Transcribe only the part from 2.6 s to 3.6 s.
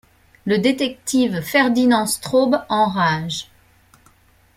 enrage.